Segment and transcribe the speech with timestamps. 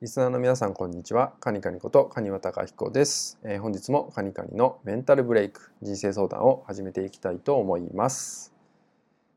[0.00, 1.32] リスナーの皆さんこんにちは。
[1.40, 8.54] カニカニことカニワタカヒコです、えー、本日もカニカニのメンタルブレイク人生相談を始めていきたいと思います。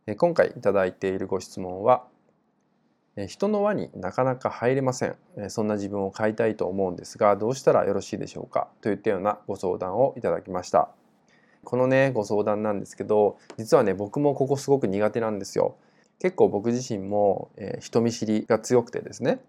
[0.06, 2.04] えー、今回いただいているご質問は、
[3.16, 8.68] えー、人の輪になかなか入れません、えそんな自分を変えたいと思うんですがどうしたらよろしいでしょうか？
[8.82, 10.92] といったようなご相談をいただきました。
[11.64, 15.76] このねご相談なんですけど実はね僕もここすごく苦手なんですよ。
[16.20, 19.40] 結構僕自身も、え人見知りが強くてですね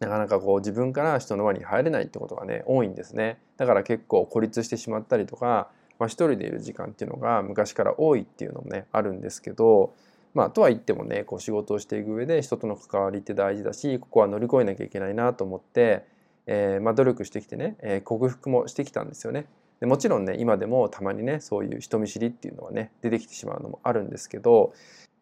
[0.00, 5.68] なかなかこう自分から人の輪に入れないってことがね多いんですねだから結構孤立してしまったりとか、
[5.98, 9.94] まあ、一人でいる時間っていうのが昔から多いっていうのもねあるんですけど
[10.34, 16.04] まあとは言ってもねこう仕事をしていく上で人との関わりって大事だしここは乗り越えなきゃいけないなと思って、
[16.46, 19.46] えー、まあ努力してきてね、えー、克服もしてきたんですよね。
[19.80, 24.72] でもちろんね今でもたまにねそういう人見知りっていうのはね出てきてしまうのもあるんですけど、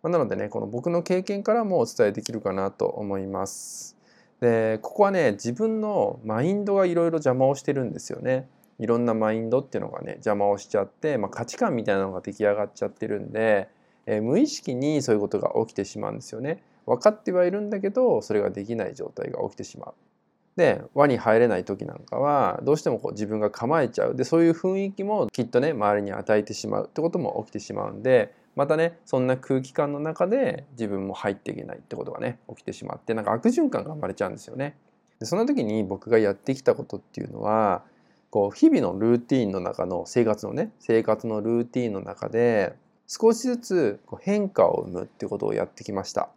[0.03, 3.97] まあ、なのでねこの僕の経験からもお伝えできるかなと思います。
[4.43, 8.49] でここはね自分のマインドがいろいろ邪魔をしてるんですよね。
[8.81, 13.69] いろんなマインドっていうのがね邪魔をしちゃって、まあ、価値観みたいなのが出来上がっちゃってるんで、
[14.05, 16.61] えー、無意識にそういうことが起きてしまうんですよね。
[16.87, 19.95] 分かってはいるんだけどそれができない状態が起きてしまう。
[20.57, 34.77] で輪に入れない時なんかはどうしてもこう自分が構えちゃうでそういう雰囲気もきっとね周りに与えてしまうってことも起きてしまうんでまたねそんな空気感の中で自分も入っていけないってことがね起きてしまってなんか悪循環が生まれちゃうんですよね。
[35.19, 37.83] でその時に僕がやってきたことっていうのは
[38.31, 42.75] こう日々のルーティンの中の生活のね生活のルーティンの中で
[43.07, 46.29] 少しずつこう変化を生むっていうことをやってきました。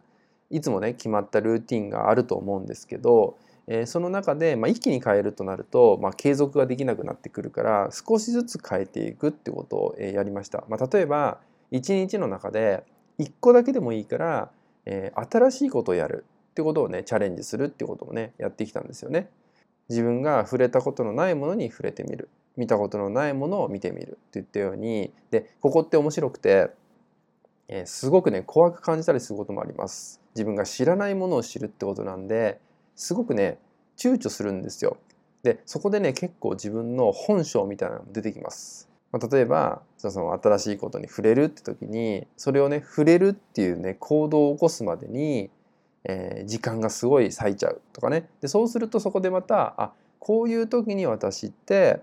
[0.50, 10.64] いつもね決まったルーティンがあると思うんですけど、えー、その中で、まあ、一気に変えるとなると、まあ、継続ができなくなってくるから少しずつ変えていくってことを、えー、やりました。
[10.68, 11.38] まあ、例えば
[11.76, 12.84] 一日の中で
[13.18, 14.50] 一個だけでもいいから、
[14.84, 19.28] えー、新しいことをやるってことをねチャレンジするってことをねやってきたんですよね。
[19.88, 26.70] 自分が触れたことのないものに触れてみる見たことのないものを見てみるって言ったようにでここって面白くて、
[27.68, 30.20] えー、すごくね怖く感じたりすることもあります。
[30.34, 32.60] 自分が知らないものを知るってことなんで
[32.94, 33.58] すごくね
[33.96, 34.96] 躊躇するんですよ。
[35.42, 38.85] でそこでね結構自分の本性みたいなのも出てきます。
[39.12, 45.50] まあ、例えばその新しいことに触れるって時にそれをね触れるっていうね行動を起こすまでに、
[46.04, 48.28] えー、時間がすごい割いちゃうとかね。
[48.40, 52.00] でそうするとそこでまたあこういう時に私って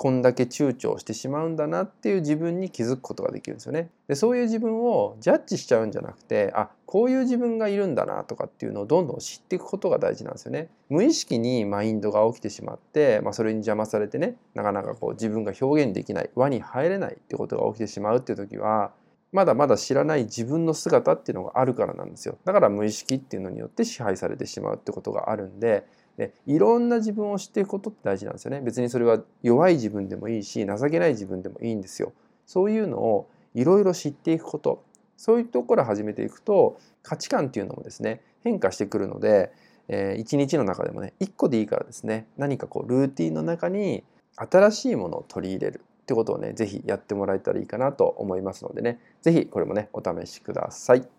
[0.00, 3.90] こんだけ躊躇してしまうんだなっていう自分に気づくことができるんですよね。
[4.06, 10.68] でそういう自分をジャッジしちゃうんじゃなくてあこういう自分がいるんだなとかっていうのをどんどん知っていくことが大事なんですよね。
[10.88, 18.92] 無意識にマインドが起きてしまって、まあ、それに邪魔されてねなかなかこう自分が表現できない輪に入れないってことが起きてしまうっていう時は
[19.32, 22.38] まだまだ知らない自分の姿っていうのがあるからなんですよ。
[22.44, 25.84] だから無意識っていうのによって支配されてしまうってことがあるんで
[26.18, 28.60] でいろんな自分を知っていくことって大事なんですよね。
[28.60, 32.12] 別にそれは弱い自分でもいいし情けない自分でもいいんですよ。
[32.44, 34.82] そういうのをいろいろ知っていくこと。
[35.16, 39.52] そういうところから始めていくと価値観っていうのもですね変化してくるので、
[39.88, 44.04] えー、一日の中でもね一個でいいからですね何かこうルーティンの中に
[44.36, 45.80] 新しいものを取り入れる。
[46.02, 51.17] ってことをね是非やってもらえたらいいかなと思いますのでね是非これもねお試しください。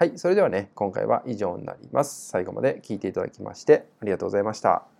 [0.00, 2.28] はい、それではね、今回は以上になります。
[2.28, 4.97] 最後まで聞いていただきましてありがとうございました。